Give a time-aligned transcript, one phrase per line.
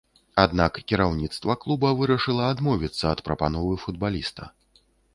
[0.43, 4.53] Аднак кіраўніцтва клуба вырашыла адмовіцца ад прапановы футбаліста.